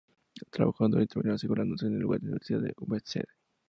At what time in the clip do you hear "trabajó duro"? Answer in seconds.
0.49-1.03